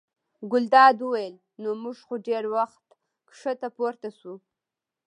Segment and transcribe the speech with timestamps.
[0.51, 2.85] ګلداد وویل: نو موږ خو ډېر وخت
[3.37, 4.35] ښکته پورته شوو.